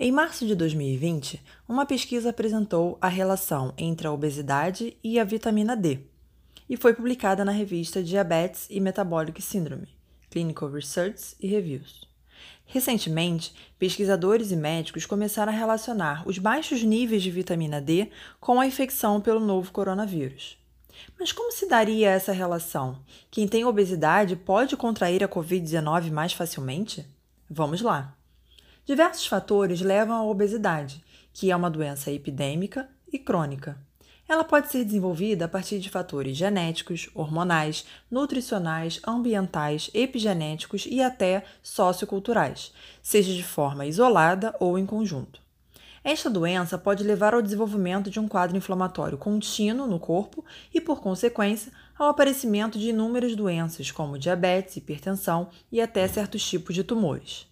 Em 0.00 0.12
março 0.12 0.46
de 0.46 0.54
2020, 0.54 1.42
uma 1.68 1.84
pesquisa 1.84 2.30
apresentou 2.30 2.96
a 3.00 3.08
relação 3.08 3.74
entre 3.76 4.06
a 4.06 4.12
obesidade 4.12 4.96
e 5.02 5.18
a 5.18 5.24
vitamina 5.24 5.76
D 5.76 5.98
e 6.70 6.76
foi 6.76 6.94
publicada 6.94 7.44
na 7.44 7.50
revista 7.50 8.00
Diabetes 8.00 8.68
e 8.70 8.78
Metabolic 8.78 9.42
Syndrome, 9.42 9.88
Clinical 10.30 10.70
Research 10.70 11.34
e 11.40 11.48
Reviews. 11.48 12.08
Recentemente, 12.64 13.52
pesquisadores 13.76 14.52
e 14.52 14.56
médicos 14.56 15.04
começaram 15.04 15.52
a 15.52 15.56
relacionar 15.56 16.22
os 16.28 16.38
baixos 16.38 16.80
níveis 16.84 17.24
de 17.24 17.32
vitamina 17.32 17.80
D 17.80 18.08
com 18.38 18.60
a 18.60 18.66
infecção 18.68 19.20
pelo 19.20 19.40
novo 19.40 19.72
coronavírus. 19.72 20.56
Mas 21.18 21.32
como 21.32 21.50
se 21.50 21.68
daria 21.68 22.10
essa 22.10 22.30
relação? 22.30 23.00
Quem 23.32 23.48
tem 23.48 23.64
obesidade 23.64 24.36
pode 24.36 24.76
contrair 24.76 25.24
a 25.24 25.28
Covid-19 25.28 26.12
mais 26.12 26.32
facilmente? 26.32 27.04
Vamos 27.50 27.80
lá! 27.80 28.17
Diversos 28.88 29.26
fatores 29.26 29.82
levam 29.82 30.16
à 30.16 30.24
obesidade, 30.24 31.04
que 31.34 31.50
é 31.50 31.54
uma 31.54 31.70
doença 31.70 32.10
epidêmica 32.10 32.88
e 33.12 33.18
crônica. 33.18 33.78
Ela 34.26 34.42
pode 34.42 34.72
ser 34.72 34.82
desenvolvida 34.82 35.44
a 35.44 35.48
partir 35.48 35.78
de 35.78 35.90
fatores 35.90 36.34
genéticos, 36.34 37.10
hormonais, 37.14 37.84
nutricionais, 38.10 38.98
ambientais, 39.06 39.90
epigenéticos 39.92 40.86
e 40.88 41.02
até 41.02 41.44
socioculturais, 41.62 42.72
seja 43.02 43.34
de 43.34 43.44
forma 43.44 43.84
isolada 43.84 44.56
ou 44.58 44.78
em 44.78 44.86
conjunto. 44.86 45.38
Esta 46.02 46.30
doença 46.30 46.78
pode 46.78 47.04
levar 47.04 47.34
ao 47.34 47.42
desenvolvimento 47.42 48.08
de 48.08 48.18
um 48.18 48.26
quadro 48.26 48.56
inflamatório 48.56 49.18
contínuo 49.18 49.86
no 49.86 50.00
corpo 50.00 50.42
e, 50.72 50.80
por 50.80 51.02
consequência, 51.02 51.70
ao 51.98 52.08
aparecimento 52.08 52.78
de 52.78 52.88
inúmeras 52.88 53.36
doenças, 53.36 53.90
como 53.90 54.18
diabetes, 54.18 54.78
hipertensão 54.78 55.50
e 55.70 55.78
até 55.78 56.08
certos 56.08 56.42
tipos 56.42 56.74
de 56.74 56.82
tumores. 56.82 57.46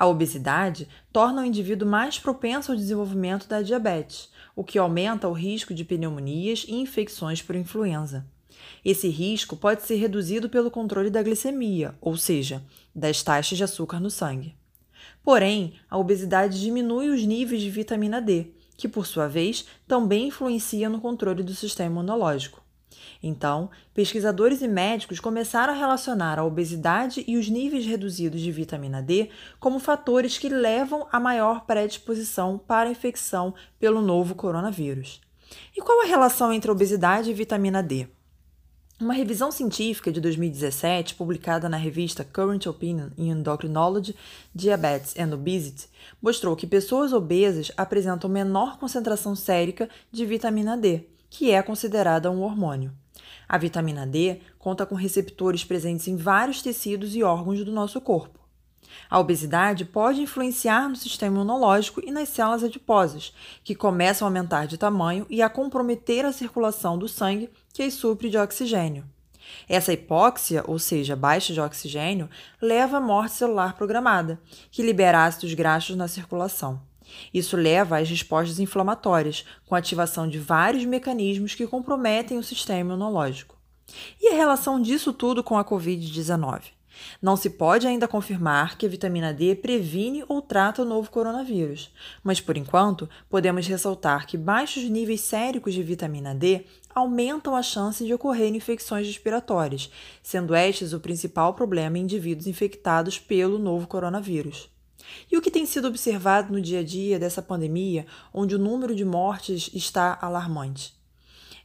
A 0.00 0.06
obesidade 0.06 0.88
torna 1.12 1.42
o 1.42 1.44
indivíduo 1.44 1.86
mais 1.86 2.18
propenso 2.18 2.72
ao 2.72 2.78
desenvolvimento 2.78 3.46
da 3.46 3.60
diabetes, 3.60 4.30
o 4.56 4.64
que 4.64 4.78
aumenta 4.78 5.28
o 5.28 5.34
risco 5.34 5.74
de 5.74 5.84
pneumonias 5.84 6.64
e 6.66 6.74
infecções 6.74 7.42
por 7.42 7.54
influenza. 7.54 8.26
Esse 8.82 9.08
risco 9.08 9.54
pode 9.58 9.82
ser 9.82 9.96
reduzido 9.96 10.48
pelo 10.48 10.70
controle 10.70 11.10
da 11.10 11.22
glicemia, 11.22 11.94
ou 12.00 12.16
seja, 12.16 12.62
das 12.94 13.22
taxas 13.22 13.58
de 13.58 13.64
açúcar 13.64 14.00
no 14.00 14.10
sangue. 14.10 14.56
Porém, 15.22 15.74
a 15.90 15.98
obesidade 15.98 16.58
diminui 16.58 17.10
os 17.10 17.22
níveis 17.26 17.60
de 17.60 17.68
vitamina 17.68 18.22
D, 18.22 18.54
que 18.78 18.88
por 18.88 19.04
sua 19.04 19.28
vez 19.28 19.66
também 19.86 20.28
influencia 20.28 20.88
no 20.88 20.98
controle 20.98 21.42
do 21.42 21.54
sistema 21.54 21.90
imunológico. 21.90 22.62
Então, 23.22 23.70
pesquisadores 23.94 24.62
e 24.62 24.68
médicos 24.68 25.20
começaram 25.20 25.72
a 25.72 25.76
relacionar 25.76 26.38
a 26.38 26.44
obesidade 26.44 27.24
e 27.26 27.36
os 27.36 27.48
níveis 27.48 27.84
reduzidos 27.86 28.40
de 28.40 28.52
vitamina 28.52 29.02
D 29.02 29.30
como 29.58 29.78
fatores 29.78 30.38
que 30.38 30.48
levam 30.48 31.06
a 31.12 31.20
maior 31.20 31.64
predisposição 31.66 32.58
para 32.58 32.88
a 32.88 32.92
infecção 32.92 33.54
pelo 33.78 34.00
novo 34.00 34.34
coronavírus. 34.34 35.20
E 35.76 35.80
qual 35.80 36.02
a 36.02 36.06
relação 36.06 36.52
entre 36.52 36.70
obesidade 36.70 37.30
e 37.30 37.34
vitamina 37.34 37.82
D? 37.82 38.08
Uma 39.00 39.14
revisão 39.14 39.50
científica 39.50 40.12
de 40.12 40.20
2017, 40.20 41.14
publicada 41.14 41.70
na 41.70 41.78
revista 41.78 42.22
Current 42.22 42.66
Opinion 42.66 43.08
in 43.16 43.30
Endocrinology, 43.30 44.14
Diabetes 44.54 45.14
and 45.18 45.32
Obesity, 45.32 45.88
mostrou 46.20 46.54
que 46.54 46.66
pessoas 46.66 47.10
obesas 47.14 47.72
apresentam 47.78 48.28
menor 48.28 48.78
concentração 48.78 49.34
sérica 49.34 49.88
de 50.12 50.26
vitamina 50.26 50.76
D, 50.76 51.06
que 51.30 51.52
é 51.52 51.62
considerada 51.62 52.30
um 52.30 52.42
hormônio. 52.42 52.92
A 53.48 53.56
vitamina 53.56 54.06
D 54.06 54.40
conta 54.58 54.84
com 54.84 54.94
receptores 54.94 55.64
presentes 55.64 56.06
em 56.06 56.16
vários 56.16 56.60
tecidos 56.60 57.14
e 57.14 57.22
órgãos 57.22 57.64
do 57.64 57.72
nosso 57.72 58.00
corpo. 58.00 58.38
A 59.08 59.18
obesidade 59.18 59.84
pode 59.84 60.20
influenciar 60.20 60.88
no 60.88 60.96
sistema 60.96 61.36
imunológico 61.36 62.00
e 62.04 62.10
nas 62.10 62.28
células 62.28 62.64
adiposas, 62.64 63.32
que 63.64 63.74
começam 63.74 64.26
a 64.26 64.28
aumentar 64.28 64.66
de 64.66 64.76
tamanho 64.76 65.26
e 65.30 65.40
a 65.40 65.48
comprometer 65.48 66.24
a 66.24 66.32
circulação 66.32 66.98
do 66.98 67.08
sangue 67.08 67.50
que 67.72 67.82
as 67.82 67.94
supre 67.94 68.28
de 68.28 68.36
oxigênio. 68.36 69.04
Essa 69.68 69.92
hipóxia, 69.92 70.62
ou 70.66 70.78
seja, 70.78 71.16
baixa 71.16 71.52
de 71.52 71.60
oxigênio, 71.60 72.28
leva 72.60 72.98
à 72.98 73.00
morte 73.00 73.34
celular 73.34 73.74
programada, 73.74 74.40
que 74.70 74.82
libera 74.82 75.24
ácidos 75.24 75.54
graxos 75.54 75.96
na 75.96 76.06
circulação. 76.06 76.80
Isso 77.32 77.56
leva 77.56 77.98
às 77.98 78.08
respostas 78.08 78.58
inflamatórias, 78.58 79.44
com 79.66 79.74
ativação 79.74 80.28
de 80.28 80.38
vários 80.38 80.84
mecanismos 80.84 81.54
que 81.54 81.66
comprometem 81.66 82.38
o 82.38 82.42
sistema 82.42 82.80
imunológico. 82.80 83.58
E 84.20 84.28
a 84.28 84.34
relação 84.34 84.80
disso 84.80 85.12
tudo 85.12 85.42
com 85.42 85.58
a 85.58 85.64
Covid-19? 85.64 86.62
Não 87.20 87.36
se 87.36 87.50
pode 87.50 87.86
ainda 87.86 88.08
confirmar 88.08 88.76
que 88.76 88.86
a 88.86 88.88
vitamina 88.88 89.32
D 89.32 89.54
previne 89.54 90.24
ou 90.28 90.42
trata 90.42 90.82
o 90.82 90.84
novo 90.84 91.10
coronavírus, 91.10 91.90
mas 92.22 92.40
por 92.40 92.56
enquanto 92.56 93.08
podemos 93.28 93.66
ressaltar 93.66 94.26
que 94.26 94.36
baixos 94.36 94.84
níveis 94.84 95.20
séricos 95.20 95.74
de 95.74 95.82
vitamina 95.82 96.34
D 96.34 96.64
aumentam 96.94 97.54
a 97.54 97.62
chance 97.62 98.04
de 98.04 98.12
ocorrer 98.12 98.54
infecções 98.54 99.06
respiratórias, 99.06 99.90
sendo 100.22 100.54
estes 100.54 100.92
o 100.92 101.00
principal 101.00 101.54
problema 101.54 101.98
em 101.98 102.02
indivíduos 102.02 102.46
infectados 102.46 103.18
pelo 103.18 103.58
novo 103.58 103.86
coronavírus. 103.86 104.68
E 105.30 105.36
o 105.36 105.40
que 105.40 105.50
tem 105.50 105.66
sido 105.66 105.88
observado 105.88 106.52
no 106.52 106.60
dia 106.60 106.80
a 106.80 106.82
dia 106.82 107.18
dessa 107.18 107.42
pandemia, 107.42 108.06
onde 108.32 108.54
o 108.54 108.58
número 108.58 108.94
de 108.94 109.04
mortes 109.04 109.70
está 109.74 110.18
alarmante? 110.20 110.94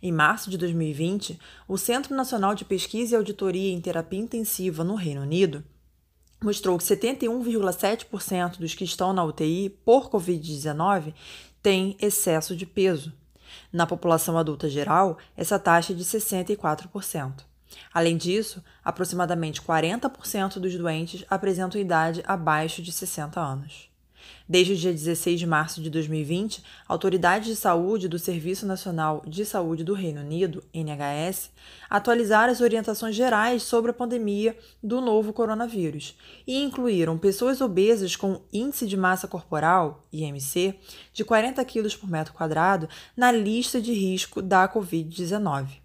Em 0.01 0.11
março 0.11 0.49
de 0.49 0.57
2020, 0.57 1.39
o 1.67 1.77
Centro 1.77 2.15
Nacional 2.15 2.53
de 2.53 2.65
Pesquisa 2.65 3.15
e 3.15 3.17
Auditoria 3.17 3.71
em 3.71 3.81
Terapia 3.81 4.19
Intensiva 4.19 4.83
no 4.83 4.95
Reino 4.95 5.21
Unido 5.21 5.63
mostrou 6.43 6.77
que 6.77 6.83
71,7% 6.83 8.57
dos 8.59 8.75
que 8.75 8.83
estão 8.83 9.13
na 9.13 9.23
UTI 9.23 9.69
por 9.83 10.09
Covid-19 10.11 11.13
têm 11.61 11.97
excesso 11.99 12.55
de 12.55 12.65
peso. 12.65 13.11
Na 13.71 13.87
população 13.87 14.37
adulta 14.37 14.69
geral, 14.69 15.17
essa 15.35 15.57
taxa 15.57 15.93
é 15.93 15.95
de 15.95 16.03
64%. 16.03 17.54
Além 17.93 18.17
disso, 18.17 18.63
aproximadamente 18.83 19.61
40% 19.61 20.59
dos 20.59 20.75
doentes 20.75 21.25
apresentam 21.29 21.79
idade 21.79 22.23
abaixo 22.25 22.81
de 22.81 22.91
60 22.91 23.39
anos. 23.39 23.89
Desde 24.47 24.73
o 24.73 24.75
dia 24.75 24.91
16 24.91 25.39
de 25.39 25.47
março 25.47 25.81
de 25.81 25.89
2020, 25.89 26.63
autoridades 26.87 27.47
de 27.47 27.55
saúde 27.55 28.07
do 28.07 28.19
Serviço 28.19 28.65
Nacional 28.65 29.23
de 29.25 29.43
Saúde 29.43 29.83
do 29.83 29.93
Reino 29.93 30.21
Unido, 30.21 30.63
NHS, 30.73 31.49
atualizaram 31.89 32.51
as 32.51 32.61
orientações 32.61 33.15
gerais 33.15 33.63
sobre 33.63 33.91
a 33.91 33.93
pandemia 33.93 34.55
do 34.83 35.01
novo 35.01 35.33
coronavírus 35.33 36.15
e 36.45 36.61
incluíram 36.61 37.17
pessoas 37.17 37.59
obesas 37.59 38.15
com 38.15 38.41
índice 38.53 38.85
de 38.85 38.95
massa 38.95 39.27
corporal, 39.27 40.05
IMC, 40.13 40.75
de 41.11 41.23
40 41.23 41.65
kg 41.65 41.97
por 41.97 42.09
metro 42.09 42.33
quadrado 42.33 42.87
na 43.17 43.31
lista 43.31 43.81
de 43.81 43.93
risco 43.93 44.41
da 44.41 44.67
Covid-19. 44.71 45.84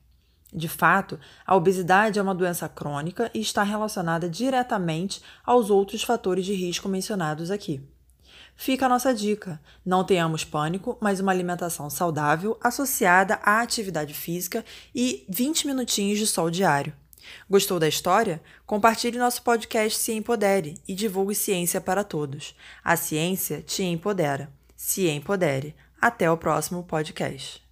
De 0.52 0.68
fato, 0.68 1.18
a 1.46 1.54
obesidade 1.54 2.18
é 2.18 2.22
uma 2.22 2.34
doença 2.34 2.68
crônica 2.68 3.30
e 3.32 3.40
está 3.40 3.62
relacionada 3.62 4.28
diretamente 4.28 5.22
aos 5.44 5.70
outros 5.70 6.02
fatores 6.02 6.44
de 6.44 6.54
risco 6.54 6.88
mencionados 6.88 7.50
aqui. 7.50 7.80
Fica 8.56 8.86
a 8.86 8.88
nossa 8.88 9.14
dica: 9.14 9.60
não 9.86 10.04
tenhamos 10.04 10.44
pânico, 10.44 10.98
mas 11.00 11.20
uma 11.20 11.32
alimentação 11.32 11.88
saudável 11.88 12.58
associada 12.62 13.38
à 13.42 13.60
atividade 13.60 14.12
física 14.12 14.64
e 14.94 15.24
20 15.28 15.66
minutinhos 15.66 16.18
de 16.18 16.26
sol 16.26 16.50
diário. 16.50 16.92
Gostou 17.48 17.78
da 17.78 17.88
história? 17.88 18.42
Compartilhe 18.66 19.18
nosso 19.18 19.42
podcast 19.42 19.98
Se 19.98 20.12
Empodere 20.12 20.74
e 20.86 20.94
divulgue 20.94 21.34
ciência 21.34 21.80
para 21.80 22.02
todos. 22.02 22.54
A 22.82 22.96
ciência 22.96 23.62
te 23.62 23.82
empodera. 23.82 24.50
Se 24.74 25.08
empodere. 25.08 25.74
Até 26.00 26.30
o 26.30 26.36
próximo 26.36 26.82
podcast. 26.82 27.69